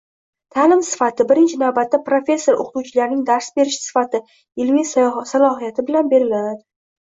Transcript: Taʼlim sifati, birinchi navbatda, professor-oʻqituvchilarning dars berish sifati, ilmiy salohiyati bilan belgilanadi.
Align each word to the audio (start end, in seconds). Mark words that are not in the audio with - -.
Taʼlim 0.53 0.79
sifati, 0.87 1.27
birinchi 1.31 1.59
navbatda, 1.63 1.99
professor-oʻqituvchilarning 2.07 3.21
dars 3.29 3.53
berish 3.61 3.79
sifati, 3.87 4.25
ilmiy 4.67 4.91
salohiyati 5.37 5.91
bilan 5.93 6.15
belgilanadi. 6.19 6.61